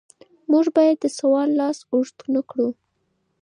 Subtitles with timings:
[0.51, 2.67] موږ باید د سوال لاس اوږد نکړو.